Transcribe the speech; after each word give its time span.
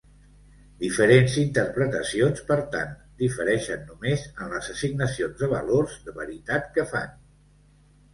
Diferents 0.83 1.33
interpretacions, 1.41 2.39
per 2.47 2.57
tant, 2.75 2.95
difereixen 3.19 3.83
només 3.89 4.23
en 4.45 4.49
les 4.55 4.71
assignacions 4.77 5.37
de 5.45 5.51
valors 5.53 5.99
de 6.09 6.15
veritat 6.17 6.67
que 6.79 6.87
fan. 6.95 7.13